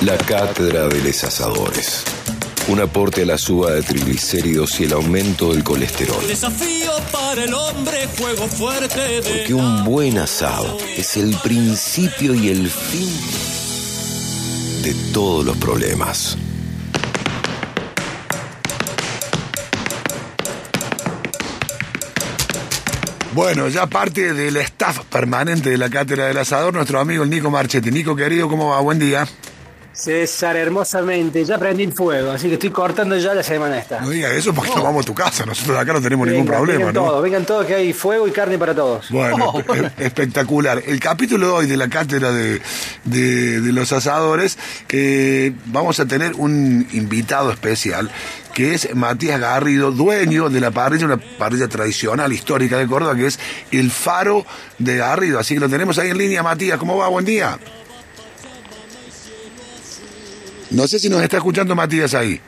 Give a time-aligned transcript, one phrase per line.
[0.00, 2.02] La cátedra de los asadores.
[2.68, 6.26] Un aporte a la suba de triglicéridos y el aumento del colesterol.
[6.26, 12.48] Desafío para el hombre, juego fuerte de Porque un buen asado es el principio y
[12.48, 13.10] el fin
[14.82, 16.38] de todos los problemas.
[23.34, 27.50] Bueno, ya parte del staff permanente de la Cátedra del Asador, nuestro amigo el Nico
[27.50, 27.90] Marchetti.
[27.90, 28.80] Nico, querido, ¿cómo va?
[28.80, 29.28] Buen día.
[29.96, 34.00] César, hermosamente, ya prendí el fuego, así que estoy cortando ya la semana esta.
[34.02, 35.46] No digas eso porque nos vamos a tu casa.
[35.46, 37.04] Nosotros acá no tenemos ningún problema, vengan ¿no?
[37.06, 39.08] todos, vengan todos que hay fuego y carne para todos.
[39.10, 40.82] Bueno, espe- espectacular.
[40.86, 42.60] El capítulo de hoy de la cátedra de,
[43.04, 44.58] de- de los asadores,
[44.90, 48.10] eh, vamos a tener un invitado especial,
[48.52, 53.26] que es Matías Garrido, dueño de la parrilla, una parrilla tradicional, histórica de Córdoba, que
[53.28, 53.38] es
[53.70, 54.44] el Faro
[54.78, 55.38] de Garrido.
[55.38, 56.78] Así que lo tenemos ahí en línea, Matías.
[56.78, 57.08] ¿Cómo va?
[57.08, 57.58] Buen día.
[60.70, 62.40] No sé si nos está escuchando Matías ahí.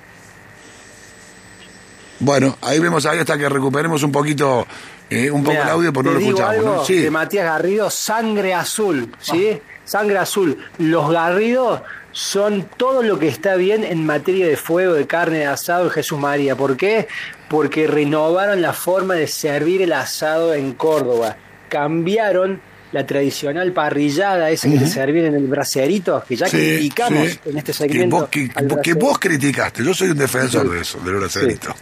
[2.20, 4.66] Bueno, ahí vemos ahí hasta que recuperemos un poquito,
[5.09, 6.54] eh, un poco el audio, porque no lo escuchamos.
[6.56, 6.84] algo ¿no?
[6.84, 6.96] Sí.
[6.96, 9.60] de Matías Garrido, sangre azul, ¿sí?
[9.84, 10.59] Sangre azul.
[10.78, 15.46] Los Garridos son todo lo que está bien en materia de fuego, de carne, de
[15.46, 16.56] asado en Jesús María.
[16.56, 17.06] ¿Por qué?
[17.48, 21.37] Porque renovaron la forma de servir el asado en Córdoba.
[21.68, 22.60] Cambiaron
[22.92, 27.38] la tradicional parrillada esa que te servían en el bracerito, que ya Sí, criticamos sí.
[27.46, 28.16] en este Que segmento.
[28.16, 28.98] vos, que, al que bracerito.
[29.06, 31.74] vos criticaste, yo soy un defensor de eso, del bracerito.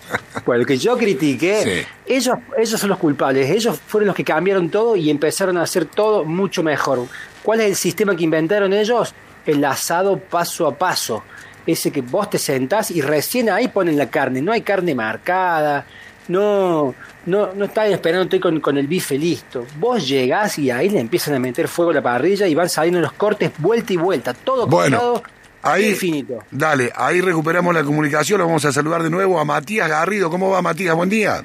[0.45, 4.97] Bueno, que yo critiqué, ellos, ellos son los culpables, ellos fueron los que cambiaron todo
[4.97, 7.07] y empezaron a hacer todo mucho mejor.
[7.43, 9.15] ¿Cuál es el sistema que inventaron ellos?
[9.47, 11.23] El asado paso a paso.
[11.67, 15.85] Ese que vos te sentás y recién ahí ponen la carne, no hay carne marcada,
[16.29, 16.95] no,
[17.27, 19.67] no, no están esperando con, con el bife listo.
[19.79, 23.01] Vos llegás y ahí le empiezan a meter fuego a la parrilla y van saliendo
[23.01, 25.23] los cortes vuelta y vuelta, todo Bueno,
[25.63, 26.39] ahí, infinito.
[26.51, 30.31] dale, ahí recuperamos la comunicación, lo vamos a saludar de nuevo a Matías Garrido.
[30.31, 30.95] ¿Cómo va Matías?
[30.95, 31.45] Buen día.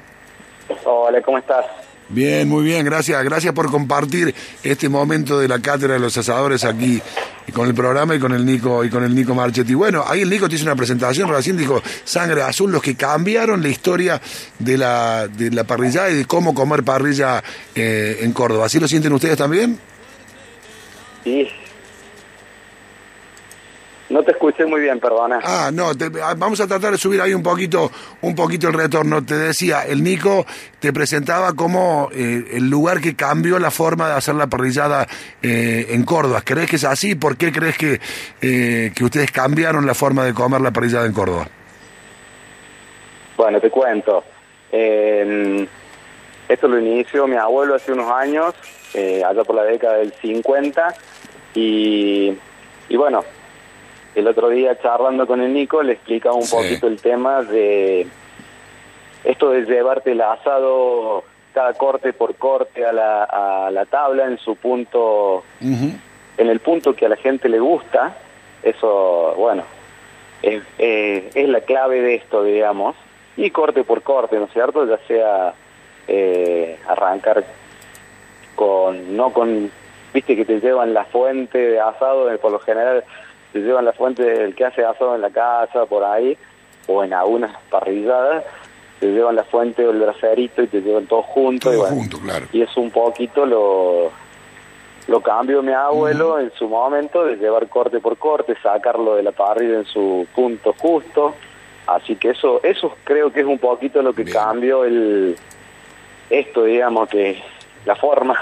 [0.84, 1.66] Hola, ¿cómo estás?
[2.12, 3.24] Bien, muy bien, gracias.
[3.24, 7.00] Gracias por compartir este momento de la cátedra de los asadores aquí
[7.54, 9.72] con el programa y con el Nico y con el Nico Marchetti.
[9.72, 13.62] Bueno, ahí el Nico te hizo una presentación, recién dijo Sangre Azul, los que cambiaron
[13.62, 14.20] la historia
[14.58, 15.28] de la,
[15.66, 17.42] parrilla y de cómo comer parrilla
[17.74, 18.66] eh, en Córdoba.
[18.66, 19.78] ¿Así lo sienten ustedes también?
[21.24, 21.48] Sí.
[24.12, 25.40] No te escuché muy bien, perdona.
[25.42, 27.90] Ah, no, te- ah, vamos a tratar de subir ahí un poquito,
[28.20, 29.24] un poquito el retorno.
[29.24, 30.44] Te decía, el Nico
[30.80, 35.06] te presentaba como eh, el lugar que cambió la forma de hacer la parrillada
[35.42, 36.42] eh, en Córdoba.
[36.44, 37.14] ¿Crees que es así?
[37.14, 38.00] ¿Por qué crees que,
[38.42, 41.48] eh, que ustedes cambiaron la forma de comer la parrillada en Córdoba?
[43.36, 44.24] Bueno, te cuento.
[44.70, 45.66] Eh,
[46.48, 48.54] esto lo inició mi abuelo hace unos años,
[48.94, 50.94] eh, allá por la década del 50.
[51.54, 52.36] Y,
[52.90, 53.24] y bueno,
[54.14, 56.54] el otro día charlando con el Nico le explicaba un Sí.
[56.56, 58.06] poquito el tema de
[59.24, 61.24] esto de llevarte el asado
[61.54, 65.44] cada corte por corte a la, a la tabla en su punto
[66.38, 68.16] en el punto que a la gente le gusta,
[68.62, 69.64] eso, bueno,
[70.40, 72.96] es, eh, es la clave de esto, digamos,
[73.36, 74.86] y corte por corte, ¿no es cierto?
[74.86, 75.52] Ya sea
[76.08, 77.44] eh, arrancar
[78.56, 79.70] con, no con,
[80.14, 83.04] viste que te llevan la fuente de asado, por lo general
[83.52, 86.36] te llevan la fuente del que hace asado en la casa, por ahí,
[86.86, 88.44] o en algunas parrilladas,
[89.00, 91.68] te llevan la fuente del bracerito y te llevan todo junto.
[91.70, 92.46] y Todo bueno, junto, claro.
[92.52, 94.10] y es un poquito lo
[95.08, 99.32] lo cambió mi abuelo en su momento de llevar corte por corte, sacarlo de la
[99.32, 101.34] parrilla en su punto justo.
[101.88, 104.36] Así que eso eso creo que es un poquito lo que Bien.
[104.36, 105.36] cambió el
[106.30, 107.42] esto, digamos que
[107.84, 108.40] la forma.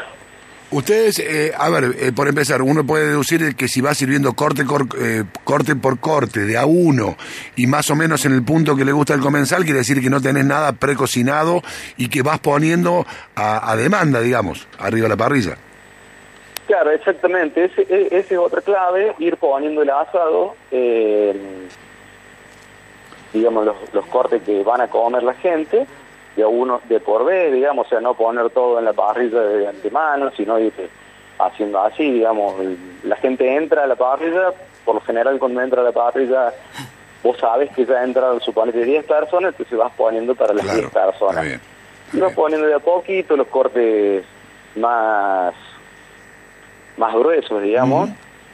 [0.72, 4.64] Ustedes, eh, a ver, eh, por empezar, uno puede deducir que si va sirviendo corte,
[4.64, 7.16] cor- eh, corte por corte, de a uno,
[7.56, 10.08] y más o menos en el punto que le gusta el comensal, quiere decir que
[10.10, 11.60] no tenés nada precocinado
[11.96, 13.04] y que vas poniendo
[13.34, 15.56] a, a demanda, digamos, arriba de la parrilla.
[16.68, 17.64] Claro, exactamente.
[17.64, 21.34] Ese, e- es otra clave, ir poniendo el asado, eh,
[23.32, 25.84] digamos, los, los cortes que van a comer la gente,
[26.36, 29.66] de uno de por vez, digamos, o sea, no poner todo en la parrilla de
[29.68, 30.72] antemano, sino ir
[31.38, 32.54] haciendo así, digamos.
[33.02, 34.52] La gente entra a la parrilla,
[34.84, 36.52] por lo general cuando entra a la parrilla,
[37.22, 40.92] vos sabes que ya entran, suponete, 10 personas, entonces vas poniendo para las Claro, 10
[40.92, 41.36] personas.
[41.36, 42.36] está bien, está Y vas bien.
[42.36, 44.24] poniendo de a poquito los cortes
[44.76, 45.54] más
[46.96, 48.10] más gruesos, digamos,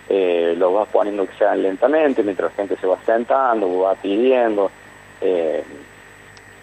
[0.09, 4.71] eh, los vas poniendo que sean lentamente, mientras la gente se va sentando, va pidiendo.
[5.21, 5.65] eh,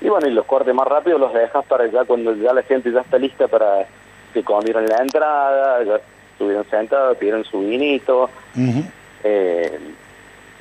[0.04, 2.92] y bueno, y los cortes más rápidos los dejas para ya cuando ya la gente
[2.92, 3.88] ya está lista para
[4.34, 6.00] que comieron la entrada, ya
[6.34, 8.30] estuvieron sentados, pidieron su vinito.
[9.24, 9.80] Eh,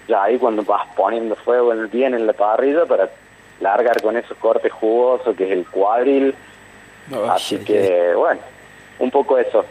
[0.08, 3.10] ya ahí cuando vas poniendo fuego en- bien en la parrilla para
[3.60, 6.34] largar con esos cortes jugosos que es el cuadril.
[7.30, 8.40] Así que, bueno,
[9.00, 9.64] un poco eso.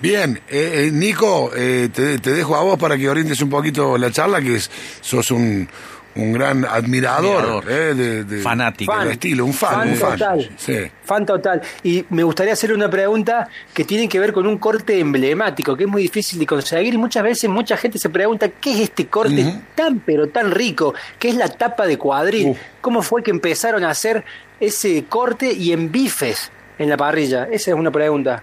[0.00, 3.98] Bien, eh, eh, Nico, eh, te, te dejo a vos para que orientes un poquito
[3.98, 4.70] la charla, que es,
[5.00, 5.68] sos un,
[6.18, 7.64] un gran admirador, Admirador.
[7.70, 8.98] eh, de, de- Fanático.
[8.98, 10.18] del estilo, un fan, Fan un fan.
[10.18, 10.50] total.
[10.56, 10.76] Sí.
[11.04, 11.62] Fan total.
[11.82, 15.84] Y me gustaría hacer una pregunta que tiene que ver con un corte emblemático, que
[15.84, 19.06] es muy difícil de conseguir y muchas veces mucha gente se pregunta qué es este
[19.06, 19.44] corte
[19.74, 22.58] tan pero tan rico, qué es la tapa de cuadril, Uf.
[22.80, 24.24] cómo fue que empezaron a hacer
[24.60, 27.44] ese corte y en bifes en la parrilla.
[27.50, 28.42] Esa es una pregunta.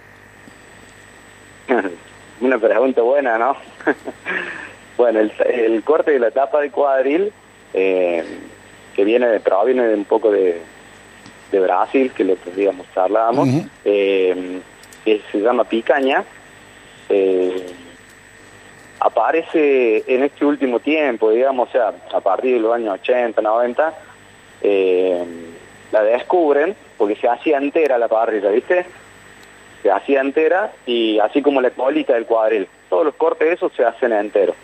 [2.42, 3.56] Una pregunta buena, ¿no?
[4.98, 7.32] bueno, el, el corte de la tapa de cuadril,
[7.76, 8.24] eh,
[8.96, 10.62] que viene de, proviene de un poco de,
[11.52, 13.68] de Brasil, que lo que digamos charlábamos, Ujú.
[13.84, 14.62] eh,
[15.04, 16.24] que se llama picaña,
[17.10, 17.66] eh,
[19.00, 23.94] aparece en este último tiempo, digamos, o sea, a partir de los años 80, 90,
[24.62, 25.24] eh,
[25.92, 28.86] la descubren porque se hacía entera la parrilla, ¿viste?
[29.86, 32.68] se hacía entera y así como la colita del cuadril.
[32.90, 34.56] Todos los cortes esos se hacen enteros.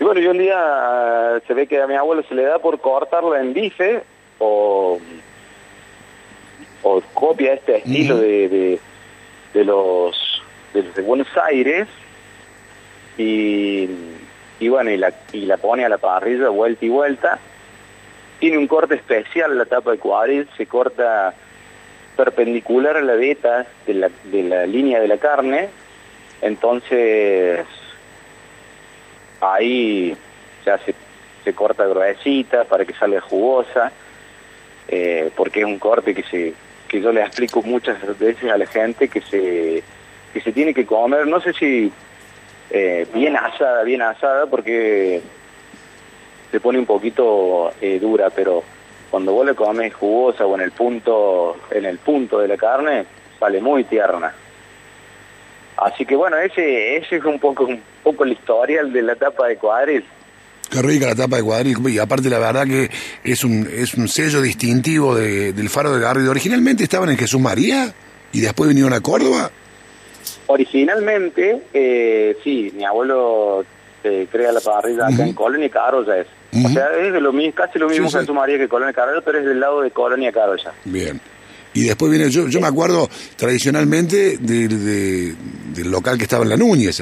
[0.00, 2.58] Y bueno, y un día eh, se ve que a mi abuelo se le da
[2.58, 4.02] por cortarla en bife
[4.38, 4.98] o,
[6.82, 8.80] o copia este estilo de, de,
[9.52, 10.42] de los
[10.72, 11.86] de los de Buenos Aires
[13.18, 13.90] y,
[14.58, 17.38] y bueno, y la, y la pone a la parrilla vuelta y vuelta.
[18.38, 21.34] Tiene un corte especial la tapa de cuadril, se corta
[22.16, 25.68] perpendicular a la veta de la, de la línea de la carne,
[26.40, 27.66] entonces
[29.40, 30.16] ahí
[30.64, 30.94] ya se,
[31.44, 33.92] se corta gruesita para que salga jugosa,
[34.88, 36.54] eh, porque es un corte que se
[36.88, 39.82] que yo le explico muchas veces a la gente que se
[40.32, 41.92] que se tiene que comer, no sé si
[42.70, 45.20] eh, bien asada, bien asada, porque
[46.50, 48.62] se pone un poquito eh, dura, pero
[49.10, 53.06] cuando vos le comes jugosa o en el punto en el punto de la carne
[53.38, 54.34] sale muy tierna
[55.80, 59.48] así que bueno ese ese es un poco un poco el historial de la tapa
[59.48, 60.04] de cuadril
[60.70, 61.76] Qué rica la tapa de cuadril.
[61.88, 62.88] Y aparte, la verdad que
[63.24, 66.30] es un, es un sello distintivo de- del faro de Garrido.
[66.30, 67.92] Originalmente estaban en Jesús María
[68.30, 69.50] y después vinieron a Córdoba.
[70.46, 73.64] originalmente eh, sí mi abuelo
[74.04, 75.34] eh, crea la parrilla acá en.
[75.34, 76.26] Colonia Carolla es
[76.64, 79.20] o sea es de lo mismo casi lo mismo Sí, su María que Colonia Carolla
[79.24, 81.20] pero es del lado de Colonia Carolla Bien.
[81.74, 85.34] Y después viene, yo, yo me acuerdo tradicionalmente del, de-
[85.74, 87.00] del local que estaba en la Núñez.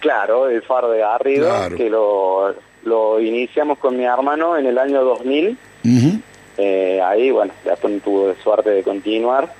[0.00, 1.76] Claro, el faro de Garrido, Claro.
[1.76, 2.54] que lo,
[2.84, 5.58] lo iniciamos con mi hermano en el año 2000.
[5.84, 6.20] Ujú.
[6.58, 9.52] Eh, ahí, bueno, después no tuve suerte de continuar.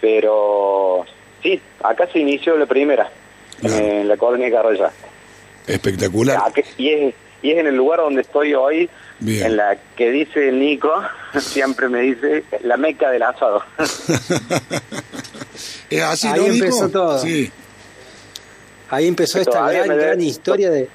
[0.00, 1.04] Pero
[1.42, 3.10] sí, acá se inició la primera,
[3.60, 3.76] Claro.
[3.84, 4.90] en la colonia Carroya.
[5.66, 6.38] Espectacular.
[6.76, 8.88] Y, es, y es en el lugar donde estoy hoy,
[9.18, 9.46] Bien.
[9.46, 10.92] en la que dice Nico,
[11.40, 13.62] siempre me dice, la meca del asado.
[15.88, 16.64] Es así, Ahí ¿no, Nico?
[16.66, 17.18] empezó todo.
[17.18, 17.50] Sí.
[18.90, 20.88] Ahí empezó esta gran, gran historia de,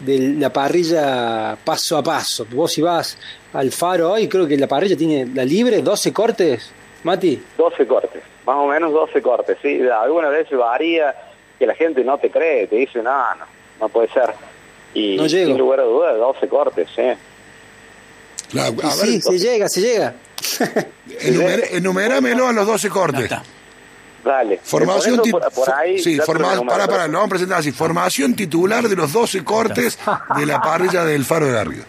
[0.00, 2.46] de la parrilla paso a paso.
[2.50, 3.18] Vos si vas
[3.52, 6.70] al faro hoy, creo que la parrilla tiene la libre, 12 cortes,
[7.04, 7.40] Mati.
[7.56, 9.80] 12 cortes, más o menos 12 cortes, sí.
[9.88, 11.14] Algunas veces varía
[11.58, 13.44] que la gente no te cree, te dice, no, no,
[13.80, 14.30] no puede ser.
[14.94, 17.02] Y No sin lugar a dudas, 12 cortes, sí.
[18.50, 20.14] Claro, Y a sí, se llega, se llega.
[21.20, 23.30] enumer- enuméramelo a los 12 Ya cortes.
[24.24, 24.60] Dale.
[24.62, 25.98] Formación Por, ti- eso, por, por ahí.
[25.98, 27.72] sí, forma- para, para, lo vamos a presentar así.
[27.72, 29.98] Formación titular de los 12 cortes
[30.36, 31.84] de la parrilla del Faro de Garrido.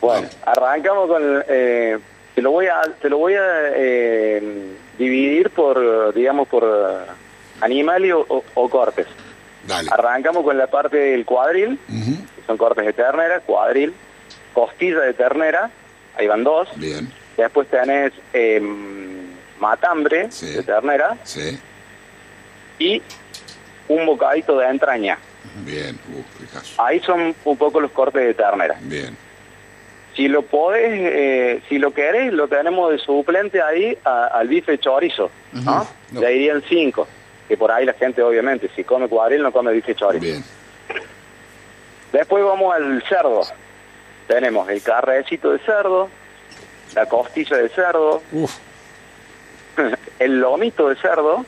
[0.00, 1.44] Bueno, arrancamos con...
[1.48, 1.98] Eh,
[2.34, 3.40] te lo voy a, te lo voy a
[3.74, 6.64] eh, dividir por, digamos, por
[7.62, 9.06] animal y o, o- cortes.
[9.66, 9.88] Dale.
[9.90, 13.94] Arrancamos con la parte del cuadril, que son cortes de ternera, cuadril,
[14.60, 15.70] costilla de ternera,
[16.16, 16.66] ahí van dos.
[16.76, 18.58] Bien, Después tenés eh,
[19.60, 20.46] matambre Sí.
[20.54, 21.58] de ternera sí,
[22.78, 23.02] y
[23.88, 25.18] un bocadito de entraña.
[25.64, 25.98] bien.
[26.14, 26.22] Uh.
[26.82, 28.76] Ahí son un poco los cortes de ternera.
[28.80, 29.14] Bien,
[30.14, 34.78] Si lo podés, eh, si lo querés, lo tenemos de suplente ahí a- al bife
[34.78, 35.60] chorizo, ¿no?
[35.82, 35.86] Ujú.
[36.12, 36.20] No.
[36.22, 37.06] Ya irían cinco.
[37.48, 40.22] Que por ahí la gente, obviamente, si come cuadril, no come bife chorizo.
[40.24, 40.42] bien.
[42.12, 43.42] Después vamos al cerdo.
[44.26, 46.08] Tenemos el carrecito de cerdo,
[46.94, 48.52] la costilla de cerdo, Uf,
[50.18, 51.44] el lomito de cerdo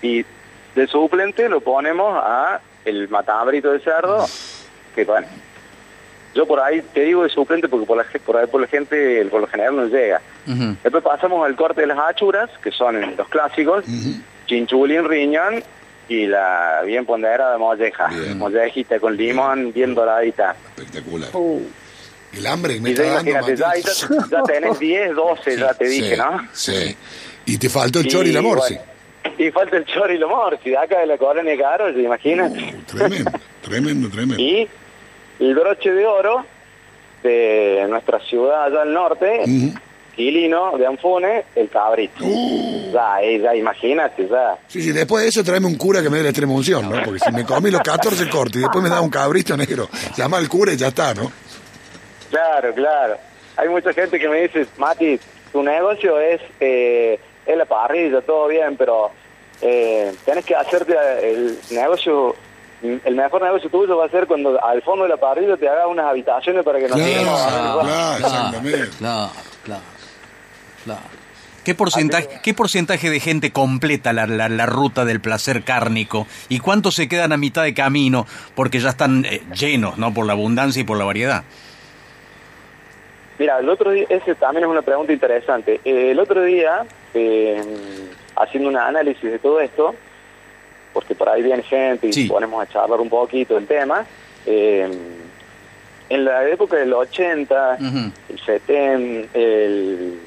[0.00, 0.24] y
[0.74, 4.26] de suplente lo ponemos a el matabrito de cerdo,
[4.94, 5.28] que bueno,
[6.34, 9.24] yo por ahí te digo de suplente porque por, la, por ahí por la gente
[9.26, 10.20] por lo general no llega.
[10.82, 15.62] Después pasamos al corte de las achuras, que son los clásicos, ujú, chinchulín, riñón
[16.12, 18.08] y la bien ponderada molleja.
[18.08, 18.38] Bien.
[18.38, 20.54] Mollejita con limón, bien doradita.
[20.76, 21.30] Espectacular.
[21.34, 21.62] Uh,
[22.36, 25.74] El hambre me Y ya está dando, imagínate, ya, ya, ya tenés 10, 12, ya
[25.74, 26.48] te dije, Sí, ¿no?
[26.52, 26.96] Sí.
[27.46, 28.74] Y te faltó el chori y la morsi.
[28.74, 32.00] bueno, y falta el chori y la morsi, de acá de la colonia Caro, ¿se
[32.00, 32.52] imaginan?
[32.52, 33.30] Uh, tremendo,
[33.62, 34.42] tremendo, tremendo.
[34.42, 34.68] Y
[35.40, 36.44] el broche de oro
[37.22, 39.42] de nuestra ciudad allá al norte.
[40.14, 42.24] Quilino, de Anfune, el cabrito.
[42.24, 42.92] Uh.
[42.92, 44.58] Ya, ahí, ya, imagínate, ya.
[44.68, 47.02] Sí, sí, después de eso tráeme un cura que me dé la extrema unción, ¿no?
[47.02, 50.36] Porque si me comí los 14 cortes y después me da un cabrito negro, llama
[50.36, 51.32] al cura y ya está, ¿no?
[52.30, 53.16] Claro, claro.
[53.56, 55.18] Hay mucha gente que me dice, Mati,
[55.52, 59.10] tu negocio es, eh, es la parrilla, todo bien, pero
[59.60, 62.34] eh, tenés que hacerte el negocio,
[62.82, 65.86] el mejor negocio tuyo va a ser cuando al fondo de la parrilla te hagas
[65.88, 68.16] unas habitaciones para que nos Claro, claro.
[68.18, 68.88] exactamente.
[68.98, 69.30] Claro,
[69.64, 69.82] claro,
[70.84, 71.00] claro.
[71.64, 76.26] ¿Qué porcentaje, ¿Qué porcentaje de gente completa la, la, la ruta del placer cárnico?
[76.48, 80.12] ¿Y cuántos se quedan a mitad de camino porque ya están eh, llenos, ¿no?
[80.12, 81.44] Por la abundancia y por la variedad.
[83.38, 85.80] Mira, el otro día, ese también es una pregunta interesante.
[85.84, 86.84] Eh, el otro día,
[87.14, 87.62] eh,
[88.36, 89.94] haciendo un análisis de todo esto,
[90.92, 92.28] porque por ahí viene gente y Sí.
[92.28, 94.04] ponemos a charlar un poquito el tema,
[94.46, 94.90] eh,
[96.08, 98.12] en la época del 80, Ujú.
[98.30, 100.18] el 70, el,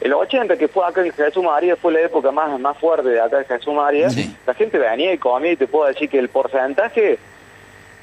[0.00, 3.20] el 80 que fue acá en Jesús María, fue la época más, más fuerte de
[3.20, 4.34] acá en Jesús María, Sí.
[4.46, 7.18] la gente venía y comía y te puedo decir que el porcentaje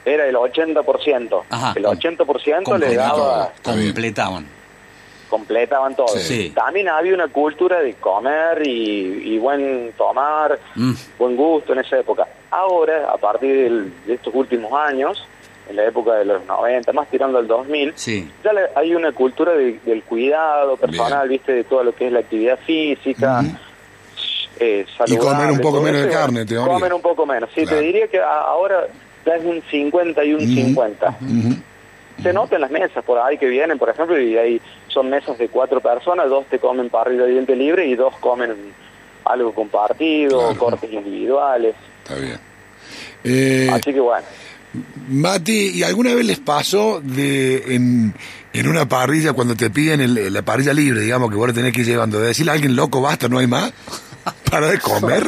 [0.05, 1.43] era el 80%.
[1.49, 1.73] Ajá.
[1.75, 3.51] el 80% le daba.
[3.63, 4.47] Completaban.
[5.29, 6.07] completaban todo.
[6.07, 6.51] Sí.
[6.55, 10.93] También había una cultura de comer y, y buen tomar, Mm.
[11.19, 12.25] buen gusto en esa época.
[12.49, 15.21] Ahora, a partir del- de estos últimos años,
[15.69, 18.29] en la época de los 90, más tirando al 2000, Sí.
[18.43, 22.11] ya le- hay una cultura de- del cuidado personal, viste, de todo lo que es
[22.13, 23.43] la actividad física.
[24.59, 26.73] eh, Y comer un poco menos de carne, teoría.
[26.73, 27.47] Comer un poco menos.
[27.53, 27.77] Sí, Claro.
[27.77, 28.87] te diría que a- ahora
[29.23, 31.55] ya es un 50 y un 50 Ujú.
[32.23, 35.37] se nota en las mesas por ahí que vienen, por ejemplo, y ahí son mesas
[35.37, 38.55] de cuatro personas, dos te comen parrilla de diente libre y dos comen
[39.25, 40.57] algo compartido, Claro.
[40.59, 41.75] cortes individuales.
[42.03, 42.39] Está bien.
[43.23, 44.25] Eh, Así que bueno,
[45.09, 48.13] Mati, ¿y alguna vez les pasó de en,
[48.53, 51.73] en una parrilla cuando te piden el- la parrilla libre, digamos, que vos la tenés
[51.73, 53.71] que ir llevando, de decirle a alguien loco, basta, no hay más?
[54.51, 55.25] ¿Para de comer?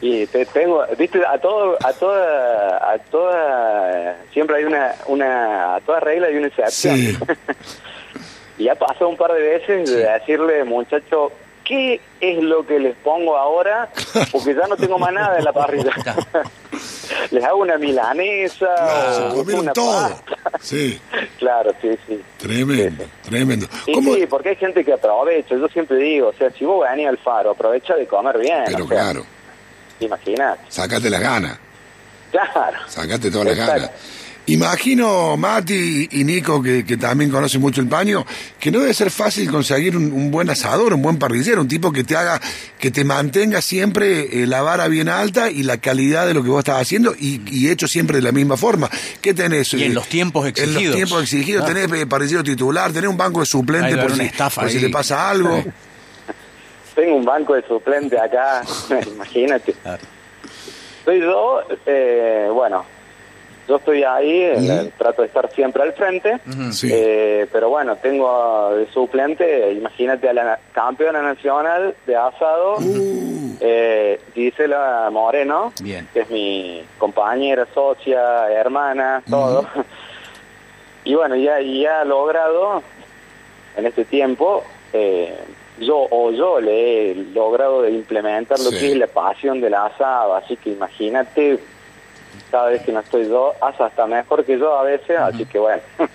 [0.00, 5.80] y te tengo, viste, a todo, a toda, a toda, siempre hay una, una, a
[5.80, 6.96] toda regla hay una excepción.
[6.96, 7.18] Sí.
[8.58, 11.32] y ha pasado un par de veces de decirle, muchacho,
[11.64, 13.88] ¿qué es lo que les pongo ahora?
[14.30, 15.92] Porque ya no tengo más nada en la parrilla.
[17.30, 18.66] les hago una milanesa
[19.16, 20.08] se o comieron una todo.
[20.10, 20.58] pasta.
[20.60, 21.00] Sí,
[21.38, 22.20] Claro, sí, sí.
[22.38, 23.66] tremendo, tremendo.
[23.86, 25.54] Y sí, porque hay gente que aprovecha.
[25.56, 28.62] Yo siempre digo, o sea, si vos venís al faro, aprovecha de comer bien.
[28.66, 29.26] Pero o sea, claro,
[30.00, 30.62] Imagínate.
[30.68, 31.58] sacate las ganas,
[32.30, 32.78] Claro.
[32.88, 33.90] sacate todas las ganas.
[34.46, 38.26] Imagino, Mati y Nico, que, que también conocen mucho el paño,
[38.60, 41.90] que no debe ser fácil conseguir un, un buen asador, un buen parrillero, un tipo
[41.92, 42.40] que te haga,
[42.78, 46.50] que te mantenga siempre eh, la vara bien alta y la calidad de lo que
[46.50, 48.90] vos estás haciendo y, y hecho siempre de la misma forma.
[49.22, 49.72] ¿Qué tenés?
[49.72, 50.84] Y en Eh, los tiempos En exigidos.
[50.84, 54.70] los tiempos exigidos, tenés eh, parrillero titular, tenés un banco de suplente por, si, por
[54.70, 55.64] si le pasa algo.
[56.94, 58.62] Tengo un banco de suplente acá,
[59.14, 59.74] imagínate.
[61.04, 62.84] Soy yo, eh, bueno,
[63.68, 64.90] yo estoy ahí, eh, Ujú.
[64.98, 66.38] trato de estar siempre al frente,
[66.70, 66.88] Sí.
[66.92, 74.20] eh, pero bueno, tengo de suplente, imagínate a la campeona nacional de asado, Uh, eh,
[74.34, 76.06] Gisela Moreno, Bien.
[76.12, 79.66] que es mi compañera, socia, hermana, todo.
[81.04, 82.82] Y bueno, ya, ya ha logrado
[83.76, 85.34] en este tiempo, eh,
[85.78, 88.78] yo o yo le he logrado de implementar lo Sí.
[88.78, 91.58] que es la pasión del asado, así que imagínate,
[92.54, 95.58] cada vez que no estoy yo, asa hasta mejor que yo a veces, así que
[95.58, 95.82] bueno.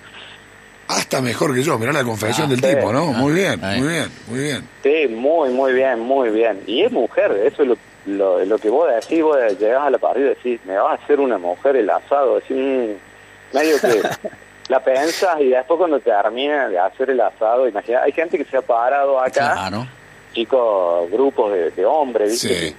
[0.87, 2.75] hasta mejor que yo, mirá la confesión Ah, del sí.
[2.75, 3.09] tipo, ¿no?
[3.13, 3.79] Ah, Muy bien, ahí.
[3.81, 4.69] muy bien, muy bien.
[4.81, 6.63] Sí, muy, muy bien, muy bien.
[6.65, 9.97] Y es mujer, eso es lo, lo, lo que vos decís, vos llegás a la
[9.97, 14.01] parrilla y decís, me va a hacer una mujer el asado, decís, mm, medio que
[14.69, 18.55] la pensas y después cuando termina de hacer el asado, imagina, hay gente que se
[18.57, 19.85] ha parado acá, Claro.
[20.33, 22.69] chicos, grupos de, de hombres, ¿viste?
[22.69, 22.75] Sí.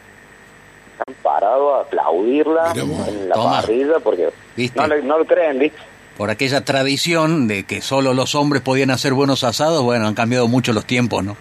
[1.33, 3.61] Parado a aplaudirla en la Toma.
[3.61, 4.81] parrilla porque ¿Viste?
[4.81, 5.79] no, le- no lo creen, ¿viste?
[6.17, 10.49] Por aquella tradición de que solo los hombres podían hacer buenos asados, bueno, han cambiado
[10.49, 11.37] mucho los tiempos, ¿no?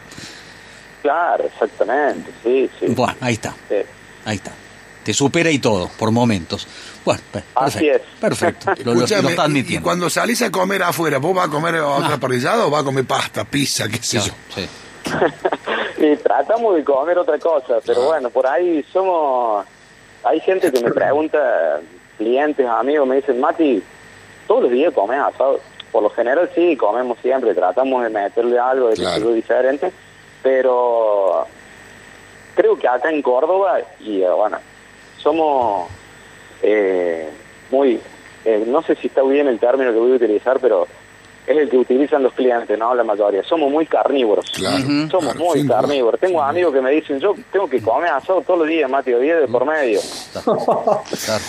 [1.01, 2.85] Claro, exactamente, sí, sí.
[2.89, 3.75] Bueno, ahí está, Sí.
[4.25, 4.51] ahí está.
[5.03, 6.67] Te supera y todo, por momentos.
[7.03, 7.97] Bueno, pe- Así perfecto.
[8.13, 8.19] es.
[8.19, 9.83] Perfecto, lo, lo- lo y- y, admitiendo.
[9.83, 12.19] cuando salís a comer afuera, ¿vos vas a comer a otra Ah.
[12.19, 14.61] parrillada o vas a comer pasta, pizza, qué sé Claro, yo?
[14.61, 14.69] sí.
[15.99, 19.65] Sí, tratamos de comer otra cosa, pero bueno, por ahí somos...
[20.23, 21.79] Hay gente que me pregunta,
[22.17, 23.81] clientes, amigos, me dicen, Mati,
[24.47, 25.59] todos los días comes asado.
[25.91, 29.31] Por lo general sí, comemos siempre, tratamos de meterle algo de que Claro.
[29.33, 29.91] diferente,
[30.43, 31.47] pero
[32.55, 34.57] creo que acá en Córdoba, y eh, bueno,
[35.17, 35.89] somos
[36.61, 37.29] eh,
[37.71, 37.99] muy,
[38.45, 40.87] eh, no sé si está bien el término que voy a utilizar, pero
[41.51, 42.93] es el que utilizan los clientes, ¿no?
[42.93, 43.43] La mayoría.
[43.43, 44.49] Somos muy carnívoros.
[44.51, 44.77] Claro,
[45.09, 46.19] Somos claro, muy carnívoros.
[46.19, 49.41] Tengo amigos que me dicen, yo tengo que comer asado todos los días, Mati, 10
[49.41, 49.99] de por medio.
[50.33, 51.43] Claro.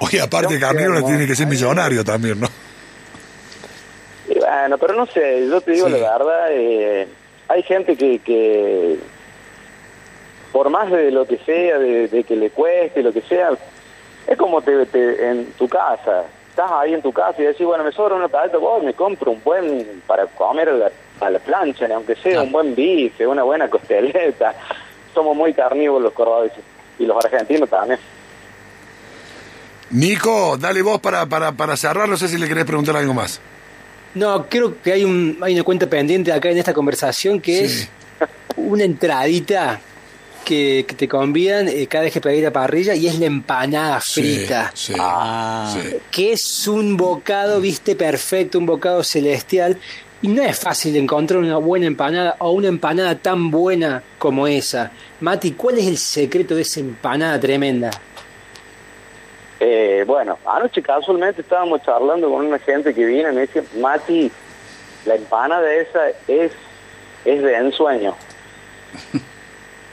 [0.00, 2.48] Oye, aparte, quiero, tiene que ser millonario también, ¿no?
[4.28, 5.92] Y bueno, pero no sé, yo te digo Sí.
[5.92, 7.06] la verdad, eh,
[7.48, 8.98] hay gente que, que
[10.52, 13.50] por más de lo que sea, de, de que le cueste, lo que sea,
[14.26, 16.24] es como te, te- en tu casa.
[16.54, 19.32] Estás ahí en tu casa y decís, bueno, me sobra una paleta, vos me compro
[19.32, 23.42] un buen para comer a la, a la plancha, aunque sea un buen bife, una
[23.42, 24.54] buena costeleta.
[25.12, 26.62] Somos muy carnívoros los cordobeses
[27.00, 27.98] y los argentinos también.
[29.90, 33.40] Nico, dale vos para, para, para cerrar, no sé si le querés preguntar algo más.
[34.14, 37.82] No, creo que hay, un, hay una cuenta pendiente acá en esta conversación que Sí.
[37.82, 37.90] es
[38.56, 39.80] una entradita
[40.44, 44.00] que, que te convidan eh, cada vez que pedís la parrilla y es la empanada
[44.00, 44.70] frita.
[44.74, 45.74] Sí, sí, Ah.
[45.74, 45.96] sí.
[46.10, 49.78] que es un bocado, viste, perfecto, un bocado celestial.
[50.22, 54.90] Y no es fácil encontrar una buena empanada o una empanada tan buena como esa.
[55.20, 57.90] Mati, ¿cuál es el secreto de esa empanada tremenda?
[59.60, 64.30] Eh, bueno, anoche casualmente estábamos charlando con una gente que viene y me dice, Mati,
[65.06, 66.52] la empanada esa es,
[67.24, 68.14] es de ensueño.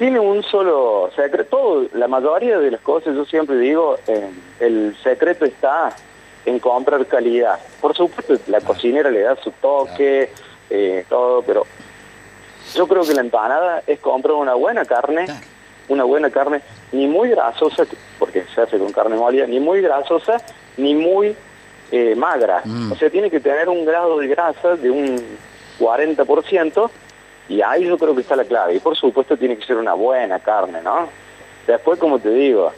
[0.02, 4.98] Tiene un solo secreto, todo, la mayoría de las cosas, yo siempre digo, eh, el
[5.04, 5.96] secreto está
[6.44, 7.60] en comprar calidad.
[7.80, 10.32] Por supuesto, la cocinera le da su toque,
[10.72, 11.68] eh, todo, pero
[12.74, 15.28] yo creo que la empanada es comprar una buena carne,
[15.88, 17.86] una buena carne, ni muy grasosa,
[18.18, 20.38] porque se hace con carne molida, ni muy grasosa,
[20.78, 21.36] ni muy
[21.92, 22.64] eh, magra.
[22.92, 25.24] O sea, tiene que tener un grado de grasa de un
[25.80, 26.90] 40%,
[27.52, 28.76] y ahí yo creo que está la clave.
[28.76, 31.10] Y por supuesto tiene que ser una buena carne, ¿no?
[31.68, 32.72] Después, como te digo,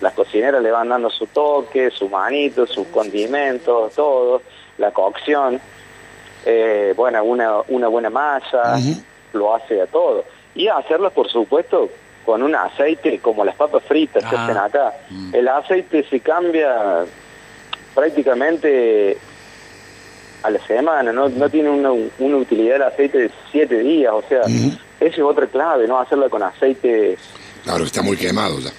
[0.00, 4.42] las cocineras le van dando su toque, su manito, sus condimentos, todo,
[4.78, 5.60] la cocción,
[6.46, 8.78] eh, bueno, una, una buena masa,
[9.32, 10.24] lo hace a todo.
[10.54, 11.88] Y hacerlas, por supuesto,
[12.24, 14.44] con un aceite como las papas fritas que Ah.
[14.44, 14.94] hacen acá.
[15.32, 17.04] El aceite se cambia
[17.94, 19.18] prácticamente
[20.42, 24.22] a la semana, no, no tiene una, una utilidad el aceite de siete días, o
[24.28, 27.16] sea, esa es otra clave, no hacerla con aceite
[27.64, 28.70] Claro, está muy quemado ya.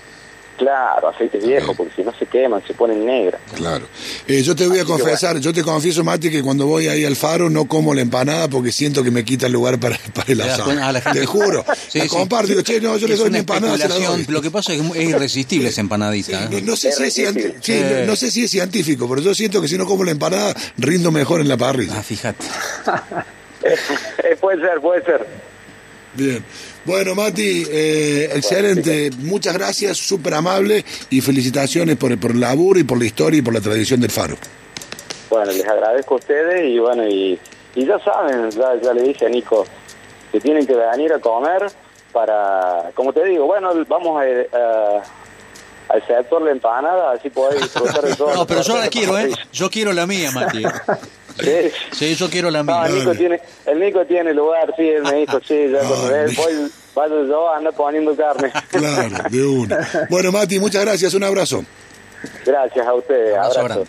[0.61, 3.41] Claro, aceite viejo, porque si no se queman, se ponen negras.
[3.55, 3.87] Claro.
[4.27, 7.15] Eh, yo te voy a confesar, yo te confieso, Mati, que cuando voy ahí al
[7.15, 10.39] faro no como la empanada porque siento que me quita el lugar para, para el
[10.41, 10.71] asado.
[11.13, 11.65] Te juro.
[11.91, 12.09] Sí, la sí.
[12.11, 14.25] comparto, digo, che, no, yo le doy una mi empanada, se la especulación.
[14.25, 14.33] doy.
[14.35, 16.47] Lo que pasa es que es irresistible esa empanadita.
[16.49, 16.61] No, ¿eh?
[16.61, 17.53] no sé Es si es, cienti- difícil.
[17.61, 17.83] sí, Sí.
[18.01, 20.53] no, no sé si es científico, pero yo siento que si no como la empanada,
[20.77, 21.95] rindo mejor en la parrilla.
[21.97, 22.45] Ah, fíjate.
[23.63, 25.27] Eh, puede ser, puede ser.
[26.13, 26.43] Bien.
[26.85, 29.11] Bueno, Mati, eh, excelente.
[29.19, 33.41] Muchas gracias, súper amable y felicitaciones por, por el laburo y por la historia y
[33.41, 34.35] por la tradición del faro.
[35.29, 37.39] Bueno, les agradezco a ustedes y bueno, y,
[37.75, 39.65] y ya saben, ya, ya le dije a Nico
[40.31, 41.67] que tienen que venir a comer
[42.11, 45.03] para, como te digo, bueno, vamos a, a-
[45.89, 48.33] al sector la empanada, así podés disfrutar de todo.
[48.35, 49.29] No, pero yo la quiero, ¿eh?
[49.53, 50.63] Yo quiero la mía, Mati.
[51.41, 51.71] Sí.
[51.91, 52.85] Sí, yo quiero la No, mía.
[52.87, 56.33] el Nico tiene, el Nico tiene lugar, sí, él me dijo, sí, ya cuando él
[56.35, 58.51] voy, vaya yo, anda poniendo carne.
[58.69, 60.07] Claro, de una.
[60.09, 61.63] Bueno, Mati, muchas gracias, un abrazo.
[62.45, 63.87] Gracias a ustedes, Abrazo abrazo.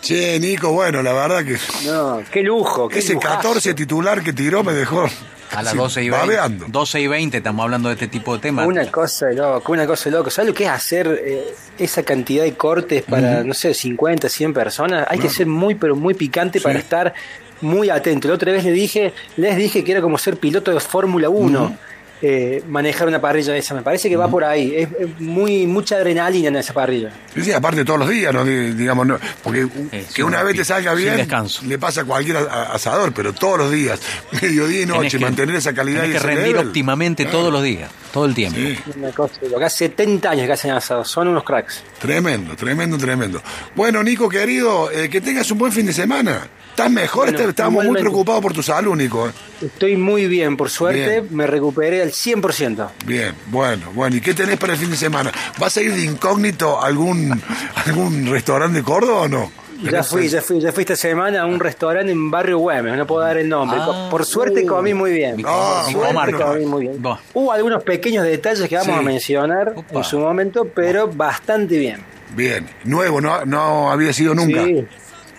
[0.00, 2.88] Che, Nico, bueno, la verdad que No, qué lujo.
[2.88, 3.36] Qué ese lujazo.
[3.36, 5.06] 14 titular que tiró me dejó
[5.52, 6.26] A las sí, 12 y 20.
[6.26, 6.66] babeando.
[6.68, 8.66] 12 y 20 estamos hablando de este tipo de temas.
[8.66, 10.30] Una cosa de loco, una cosa de loco.
[10.30, 14.52] ¿Sabes lo que es hacer eh, esa cantidad de cortes para, no sé, 50, 100
[14.54, 15.06] personas?
[15.08, 17.14] Hay que ser muy, pero muy picante para estar
[17.60, 18.28] muy atento.
[18.28, 21.76] La otra vez le dije, les dije que era como ser piloto de Fórmula 1.
[22.22, 25.66] Eh, manejar una parrilla de esa, me parece que va por ahí, es, es muy
[25.66, 27.10] mucha adrenalina en esa parrilla.
[27.34, 28.44] Sí, sí, aparte todos los días, ¿no?
[28.44, 29.66] Di- digamos, no, porque
[30.14, 31.62] que una vez te salga bien, descanso.
[31.66, 34.00] le pasa a cualquier asador, pero todos los días,
[34.42, 36.66] mediodía y Tenés noche, que- mantener esa calidad tenés y que ese rendir level.
[36.68, 37.38] óptimamente Claro.
[37.38, 38.58] todos los días, todo el tiempo.
[38.58, 38.78] Sí.
[38.96, 39.34] Una cosa.
[39.64, 41.82] Hace 70 años que hacen asado, son unos cracks.
[42.00, 43.42] Tremendo, tremendo, tremendo.
[43.74, 46.46] Bueno, Nico, querido, eh, que tengas un buen fin de semana.
[46.70, 47.24] ¿Estás mejor?
[47.26, 49.28] Bueno, Está- Estábamos muy preocupados por tu salud, Nico.
[49.28, 49.32] eh.
[49.62, 51.28] Estoy muy bien, por suerte, Bien.
[51.36, 52.90] me recuperé al 100%.
[53.04, 54.16] Bien, bueno, bueno.
[54.16, 55.30] ¿Y qué tenés para el fin de semana?
[55.58, 57.40] ¿Vas a ir de incógnito a algún,
[57.86, 59.52] algún restaurante de Córdoba o no?
[59.82, 63.06] Ya fui, ya fui, ya fui esta semana a un restaurante en Barrio Güemes, no
[63.06, 63.78] puedo dar el nombre.
[63.80, 64.08] Ah.
[64.10, 65.42] Por suerte comí muy bien.
[65.46, 66.44] Ah, Por suerte comarca.
[66.46, 67.02] comí muy bien.
[67.32, 68.98] Hubo algunos pequeños detalles que vamos Sí.
[68.98, 72.02] a mencionar en su momento, pero bastante bien.
[72.36, 74.64] Bien, nuevo, no, no había sido nunca.
[74.64, 74.84] Sí.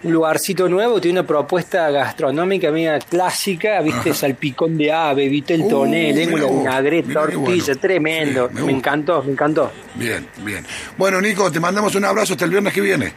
[0.03, 5.61] Un lugarcito nuevo, tiene una propuesta gastronómica mía clásica, viste, salpicón de ave, viste el
[5.61, 6.11] Uh, toné,
[7.13, 7.79] tortilla, bueno.
[7.79, 8.49] tremendo.
[8.55, 9.71] Sí, me encantó, me encantó.
[9.93, 10.65] Bien, bien.
[10.97, 13.13] Bueno, Nico, te mandamos un abrazo hasta el viernes que viene.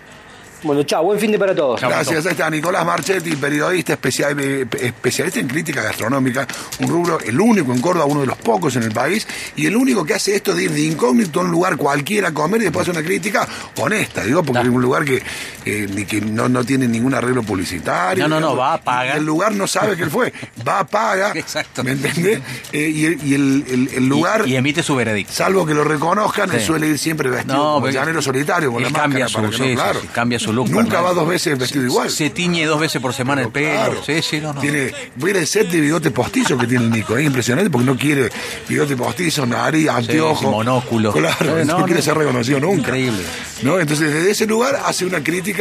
[0.62, 1.78] Bueno, chao, buen fin de para todos.
[1.82, 6.46] Gracias, ahí está Nicolás Marchetti, periodista especial- eh, especialista en crítica gastronómica,
[6.80, 9.76] un rubro, el único en Córdoba, uno de los pocos en el país, y el
[9.76, 12.64] único que hace esto de ir de incógnito a un lugar cualquiera a comer y
[12.64, 13.46] después hacer una crítica
[13.78, 15.22] honesta, digo, porque es un lugar que,
[15.64, 18.28] eh, ni que no, no tiene ningún arreglo publicitario.
[18.28, 19.14] No, no, no, va, paga.
[19.14, 20.32] y El lugar no sabe que él fue,
[20.66, 21.82] va, paga, Exacto.
[21.84, 22.40] ¿me entendés?
[22.72, 24.44] Eh, y el, y el- el- el lugar...
[24.46, 25.32] Y, y emite su veredicto.
[25.32, 26.56] Salvo que lo reconozcan, Sí.
[26.56, 29.56] él suele ir siempre vestido No, como llanero solitario, con él la cambia máscara, para
[29.56, 30.00] su- sí, claro.
[30.00, 32.10] sí, cambia su look Nunca va dos veces vestido igual.
[32.10, 33.70] Se tiñe dos veces por semana el pelo.
[33.74, 34.02] Claro.
[34.04, 34.60] Sí, sí, no, no.
[34.60, 37.96] Tiene, mira el set de bigote postizo que tiene el Nico, es impresionante porque no
[37.96, 38.30] quiere
[38.68, 40.50] bigote postizo, nariz, anteojo.
[40.50, 41.12] monóculo.
[41.12, 42.88] Claro, no, quiere ser reconocido nunca.
[42.88, 43.22] Increíble.
[43.62, 43.78] ¿No?
[43.78, 45.53] Entonces, desde ese lugar hace una crítica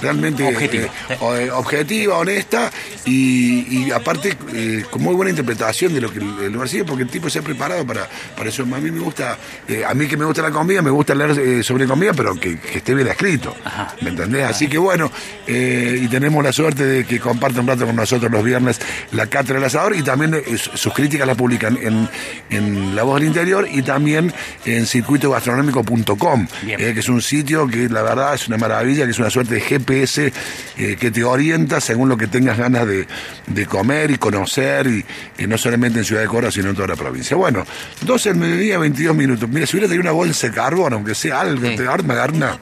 [0.00, 0.86] realmente Objetiva.
[1.08, 2.70] eh, eh, objetiva, honesta
[3.04, 7.02] y, y aparte eh, con muy buena interpretación de lo que el, lugar sigue, porque
[7.04, 8.62] el tipo se ha preparado para, para eso.
[8.62, 11.64] A mí me gusta, eh, a mí que me gusta la comida, me gusta leer
[11.64, 13.54] sobre comida, pero que, que esté bien escrito.
[13.64, 13.94] Ajá.
[14.00, 14.44] ¿Me entendés?
[14.44, 15.10] Así que bueno,
[15.46, 18.80] y tenemos la suerte de que comparta un rato con nosotros los viernes
[19.12, 20.40] la Cátedra del Asador y también
[20.74, 22.08] sus críticas las publican en,
[22.50, 24.32] en La Voz del Interior y también
[24.64, 29.30] en circuitogastronómico.com, que es un sitio que la verdad es una maravilla, que es una
[29.30, 30.32] suerte de GPS
[30.76, 33.06] eh, que te orienta según lo que tengas ganas de,
[33.46, 35.04] de comer y conocer, y,
[35.38, 37.36] y no solamente en Ciudad de Córdoba, sino en toda la provincia.
[37.36, 37.64] Bueno,
[38.02, 39.48] 12 del mediodía, 22 minutos.
[39.48, 41.76] Mira, si hubiera tenido una bolsa de carbón, aunque sea algo, Sí.
[41.76, 42.58] te arma, garna,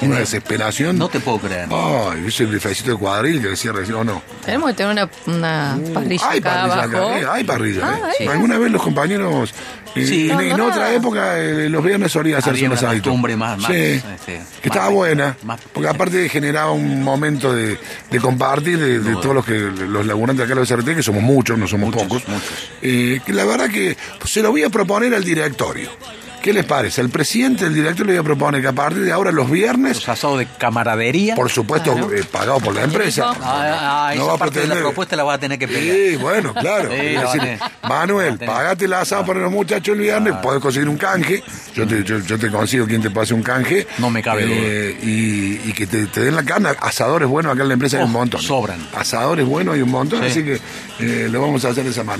[0.00, 0.98] una desesperación.
[0.98, 1.68] No te puedo creer.
[1.70, 4.22] Ay, ese bifecito de cuadril que decía recién, ¿o no?
[4.44, 7.08] Tenemos que tener una, una parrilla Hay acá parrilla abajo.
[7.08, 7.80] acá, eh, hay parrilla.
[7.84, 8.16] Ah, eh.
[8.20, 8.26] hay.
[8.28, 9.54] Alguna vez los compañeros,
[9.94, 10.30] Sí.
[10.30, 13.04] en, otra época, eh, los viernes solía hacerse un una asadito.
[13.10, 17.52] costumbre más- más, Sí, este, que estaba más- buena, más- porque aparte generaba un momento
[17.54, 17.78] de,
[18.10, 21.22] de compartir de, de todos los que los laburantes acá de la SRT, que somos
[21.22, 22.28] muchos, no somos Muchos, pocos.
[22.28, 22.48] muchos.
[22.80, 25.90] Eh, que la verdad que se lo voy a proponer al directorio.
[26.42, 27.00] ¿Qué les parece?
[27.00, 29.98] El presidente del directorio le voy a proponer que a partir de ahora los viernes
[29.98, 31.36] Los asados de camaradería.
[31.36, 33.30] por supuesto, eh, pagado por la empresa.
[33.40, 35.58] Ah, ah, No esa va a parte de la pretender- propuesta la vas a tener
[35.58, 35.82] que pegar.
[35.96, 36.90] Sí, bueno, claro.
[36.90, 37.88] Sí, Es decir, va.
[37.88, 41.44] Manuel, Va pagate el asado para los muchachos el viernes, podés conseguir un canje.
[41.74, 43.86] Yo te, yo, yo te consigo quien te pase un canje.
[43.98, 46.70] No me cabe Eh, y, y que te, te den la carne.
[46.80, 48.42] Asadores buenos acá en la empresa hay Oh, un montón.
[48.42, 48.84] sobran.
[48.96, 50.26] Asadores buenos hay un montón, Sí.
[50.26, 50.60] así que
[50.98, 52.10] eh, lo vamos a hacer de esa manera.